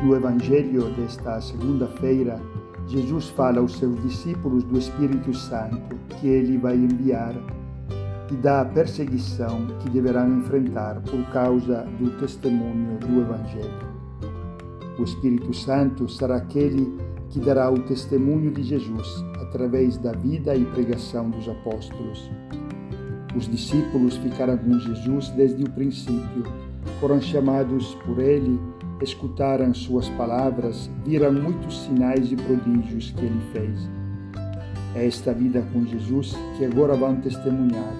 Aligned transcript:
No 0.00 0.14
Evangelho 0.14 0.90
desta 0.94 1.40
segunda-feira, 1.40 2.40
Jesus 2.86 3.30
fala 3.30 3.58
aos 3.58 3.76
seus 3.76 4.00
discípulos 4.00 4.62
do 4.62 4.78
Espírito 4.78 5.34
Santo 5.34 5.96
que 6.20 6.28
ele 6.28 6.56
vai 6.56 6.76
enviar 6.76 7.34
e 8.30 8.34
da 8.36 8.64
perseguição 8.64 9.66
que 9.80 9.90
deverão 9.90 10.38
enfrentar 10.38 11.00
por 11.02 11.20
causa 11.32 11.84
do 11.98 12.16
testemunho 12.20 12.96
do 13.00 13.22
Evangelho. 13.22 13.88
O 15.00 15.02
Espírito 15.02 15.52
Santo 15.52 16.08
será 16.08 16.36
aquele 16.36 16.96
que 17.30 17.40
dará 17.40 17.68
o 17.68 17.80
testemunho 17.80 18.52
de 18.52 18.62
Jesus 18.62 19.24
através 19.40 19.98
da 19.98 20.12
vida 20.12 20.54
e 20.54 20.64
pregação 20.64 21.28
dos 21.28 21.48
apóstolos. 21.48 22.30
Os 23.36 23.48
discípulos 23.48 24.16
ficaram 24.16 24.56
com 24.58 24.78
Jesus 24.78 25.28
desde 25.30 25.64
o 25.64 25.70
princípio, 25.70 26.44
foram 27.00 27.20
chamados 27.20 27.96
por 28.06 28.20
ele 28.20 28.60
escutaram 29.04 29.72
suas 29.72 30.08
palavras, 30.10 30.90
viram 31.04 31.32
muitos 31.32 31.84
sinais 31.84 32.32
e 32.32 32.36
prodígios 32.36 33.10
que 33.12 33.24
ele 33.24 33.40
fez. 33.52 33.88
É 34.94 35.06
esta 35.06 35.32
vida 35.32 35.62
com 35.72 35.84
Jesus 35.84 36.34
que 36.56 36.64
agora 36.64 36.96
vão 36.96 37.16
testemunhar, 37.16 37.94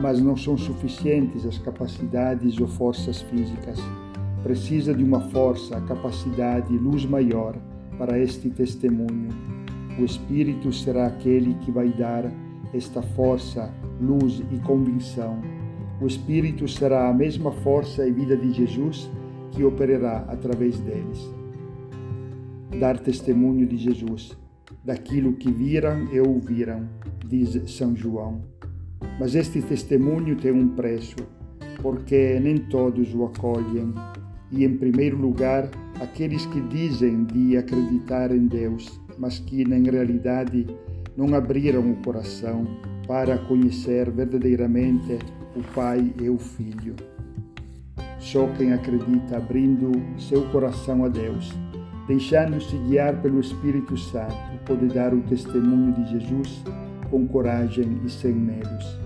mas 0.00 0.20
não 0.20 0.36
são 0.36 0.56
suficientes 0.56 1.46
as 1.46 1.58
capacidades 1.58 2.58
ou 2.58 2.66
forças 2.66 3.20
físicas. 3.22 3.78
Precisa 4.42 4.94
de 4.94 5.04
uma 5.04 5.20
força, 5.20 5.80
capacidade 5.82 6.74
e 6.74 6.78
luz 6.78 7.04
maior 7.04 7.54
para 7.98 8.18
este 8.18 8.48
testemunho. 8.48 9.28
O 9.98 10.04
Espírito 10.04 10.72
será 10.72 11.06
aquele 11.06 11.54
que 11.56 11.70
vai 11.70 11.88
dar 11.90 12.24
esta 12.72 13.02
força, 13.02 13.70
luz 14.00 14.42
e 14.50 14.58
convicção. 14.60 15.38
O 16.00 16.06
Espírito 16.06 16.66
será 16.66 17.10
a 17.10 17.12
mesma 17.12 17.52
força 17.52 18.06
e 18.06 18.10
vida 18.10 18.36
de 18.36 18.52
Jesus 18.52 19.10
que 19.52 19.64
operará 19.64 20.24
através 20.28 20.78
deles. 20.80 21.30
Dar 22.78 22.98
testemunho 22.98 23.66
de 23.66 23.76
Jesus, 23.76 24.36
daquilo 24.84 25.34
que 25.34 25.50
viram 25.50 26.08
e 26.12 26.20
ouviram, 26.20 26.88
diz 27.26 27.70
São 27.70 27.94
João. 27.94 28.42
Mas 29.18 29.34
este 29.34 29.60
testemunho 29.60 30.36
tem 30.36 30.52
um 30.52 30.68
preço, 30.68 31.16
porque 31.82 32.38
nem 32.40 32.58
todos 32.58 33.14
o 33.14 33.24
acolhem, 33.24 33.92
e 34.50 34.64
em 34.64 34.76
primeiro 34.76 35.16
lugar, 35.16 35.70
aqueles 36.00 36.46
que 36.46 36.60
dizem 36.62 37.24
de 37.24 37.56
acreditar 37.56 38.34
em 38.34 38.46
Deus, 38.46 39.00
mas 39.18 39.38
que 39.38 39.64
na 39.64 39.76
realidade 39.76 40.66
não 41.16 41.34
abriram 41.34 41.90
o 41.90 41.96
coração 41.96 42.64
para 43.06 43.38
conhecer 43.38 44.10
verdadeiramente 44.10 45.18
o 45.56 45.62
Pai 45.74 46.12
e 46.20 46.28
o 46.28 46.38
Filho. 46.38 46.94
Só 48.20 48.46
quem 48.56 48.72
acredita 48.72 49.38
abrindo 49.38 49.90
seu 50.18 50.42
coração 50.50 51.04
a 51.04 51.08
Deus, 51.08 51.52
deixando-se 52.06 52.76
guiar 52.76 53.20
pelo 53.22 53.40
Espírito 53.40 53.96
Santo, 53.96 54.36
pode 54.66 54.86
dar 54.88 55.12
o 55.12 55.22
testemunho 55.22 55.92
de 55.94 56.10
Jesus 56.12 56.62
com 57.10 57.26
coragem 57.26 57.98
e 58.04 58.10
sem 58.10 58.32
medos. 58.32 58.98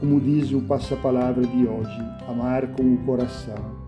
Como 0.00 0.20
diz 0.20 0.52
o 0.52 0.60
passa-palavra 0.62 1.46
de 1.46 1.66
hoje, 1.66 1.98
amar 2.28 2.66
com 2.72 2.82
o 2.82 2.98
coração. 3.06 3.80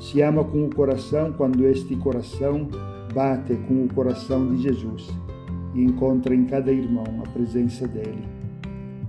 Se 0.00 0.22
ama 0.22 0.42
com 0.42 0.64
o 0.64 0.74
coração 0.74 1.32
quando 1.34 1.66
este 1.66 1.94
coração 1.96 2.66
bate 3.14 3.54
com 3.68 3.84
o 3.84 3.94
coração 3.94 4.48
de 4.54 4.62
Jesus 4.62 5.08
e 5.74 5.84
encontra 5.84 6.34
em 6.34 6.46
cada 6.46 6.72
irmão 6.72 7.04
a 7.24 7.28
presença 7.28 7.86
dele. 7.86 8.26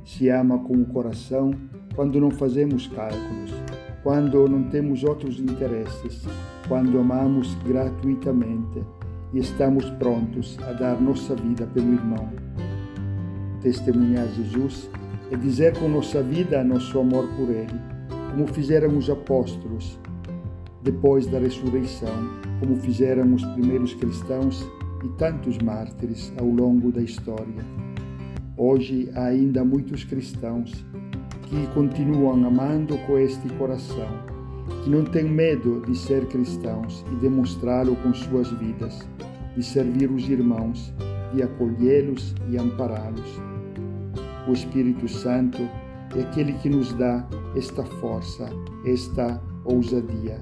Se 0.03 0.27
ama 0.27 0.59
com 0.59 0.73
o 0.73 0.85
coração 0.85 1.51
quando 1.95 2.19
não 2.19 2.29
fazemos 2.29 2.87
cálculos, 2.87 3.53
quando 4.03 4.47
não 4.47 4.63
temos 4.63 5.03
outros 5.03 5.39
interesses, 5.39 6.23
quando 6.67 6.99
amamos 6.99 7.53
gratuitamente 7.65 8.83
e 9.33 9.39
estamos 9.39 9.89
prontos 9.91 10.57
a 10.67 10.73
dar 10.73 10.99
nossa 10.99 11.35
vida 11.35 11.67
pelo 11.67 11.93
irmão. 11.93 12.29
Testemunhar 13.61 14.27
Jesus 14.29 14.89
é 15.31 15.35
dizer 15.35 15.77
com 15.77 15.87
nossa 15.87 16.21
vida 16.21 16.63
nosso 16.63 16.99
amor 16.99 17.27
por 17.37 17.49
Ele, 17.49 17.79
como 18.31 18.47
fizeram 18.47 18.97
os 18.97 19.09
apóstolos 19.09 19.99
depois 20.81 21.27
da 21.27 21.37
ressurreição, 21.37 22.13
como 22.59 22.75
fizeram 22.77 23.33
os 23.33 23.45
primeiros 23.45 23.93
cristãos 23.93 24.67
e 25.03 25.09
tantos 25.09 25.57
mártires 25.59 26.33
ao 26.39 26.47
longo 26.47 26.91
da 26.91 27.01
história. 27.01 27.63
Hoje 28.57 29.09
há 29.15 29.25
ainda 29.25 29.63
muitos 29.63 30.03
cristãos 30.03 30.85
que 31.51 31.67
continuam 31.73 32.47
amando 32.47 32.97
com 32.99 33.19
este 33.19 33.49
coração, 33.55 34.07
que 34.85 34.89
não 34.89 35.03
têm 35.03 35.25
medo 35.25 35.83
de 35.85 35.97
ser 35.97 36.25
cristãos 36.27 37.03
e 37.11 37.15
demonstrá-lo 37.15 37.93
com 37.97 38.13
suas 38.13 38.49
vidas, 38.51 39.05
de 39.53 39.61
servir 39.61 40.09
os 40.09 40.29
irmãos, 40.29 40.93
de 41.33 41.43
acolhê-los 41.43 42.33
e 42.49 42.57
ampará-los. 42.57 43.37
O 44.47 44.53
Espírito 44.53 45.09
Santo 45.09 45.61
é 46.15 46.21
aquele 46.21 46.53
que 46.53 46.69
nos 46.69 46.93
dá 46.93 47.27
esta 47.53 47.83
força, 47.83 48.49
esta 48.85 49.41
ousadia. 49.65 50.39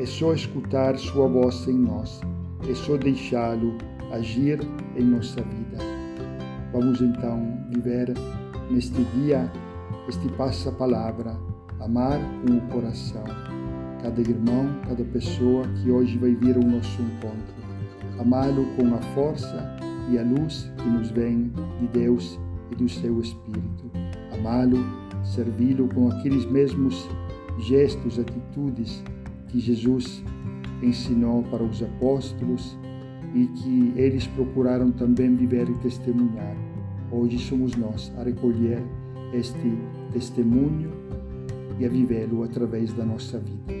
É 0.00 0.04
só 0.04 0.34
escutar 0.34 0.98
sua 0.98 1.28
voz 1.28 1.68
em 1.68 1.78
nós, 1.78 2.20
é 2.68 2.74
só 2.74 2.96
deixá-lo 2.96 3.78
agir 4.10 4.58
em 4.96 5.04
nossa 5.04 5.40
vida. 5.42 5.78
Vamos 6.72 7.00
então 7.00 7.56
viver 7.72 8.12
neste 8.68 9.00
dia 9.14 9.48
este 10.10 10.28
passa-palavra, 10.30 11.38
amar 11.78 12.18
com 12.44 12.56
o 12.56 12.60
coração. 12.62 13.22
Cada 14.02 14.20
irmão, 14.20 14.66
cada 14.88 15.04
pessoa 15.04 15.64
que 15.68 15.88
hoje 15.88 16.18
vai 16.18 16.34
vir 16.34 16.56
ao 16.56 16.64
nosso 16.64 17.00
encontro. 17.00 17.54
Amá-lo 18.18 18.66
com 18.74 18.92
a 18.92 18.98
força 19.14 19.76
e 20.10 20.18
a 20.18 20.24
luz 20.24 20.68
que 20.78 20.88
nos 20.88 21.10
vem 21.12 21.52
de 21.78 21.86
Deus 21.92 22.40
e 22.72 22.74
do 22.74 22.88
seu 22.88 23.20
Espírito. 23.20 23.88
Amá-lo, 24.32 24.78
servi-lo 25.22 25.86
com 25.94 26.08
aqueles 26.08 26.44
mesmos 26.44 27.08
gestos, 27.60 28.18
atitudes 28.18 29.04
que 29.46 29.60
Jesus 29.60 30.24
ensinou 30.82 31.44
para 31.44 31.62
os 31.62 31.80
apóstolos 31.84 32.76
e 33.32 33.46
que 33.46 33.92
eles 33.94 34.26
procuraram 34.26 34.90
também 34.90 35.36
viver 35.36 35.68
e 35.68 35.74
testemunhar. 35.74 36.56
Hoje 37.12 37.38
somos 37.38 37.76
nós 37.76 38.12
a 38.18 38.24
recolher 38.24 38.82
este 39.32 39.99
testemunho 40.12 40.90
e 41.78 41.86
a 41.86 41.88
vivê-lo 41.88 42.42
através 42.42 42.92
da 42.92 43.04
nossa 43.04 43.38
vida. 43.38 43.79